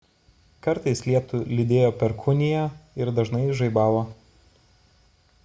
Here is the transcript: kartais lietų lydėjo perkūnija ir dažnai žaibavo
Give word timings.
kartais 0.67 1.03
lietų 1.07 1.41
lydėjo 1.59 1.91
perkūnija 2.05 2.65
ir 3.05 3.13
dažnai 3.21 3.45
žaibavo 3.61 4.03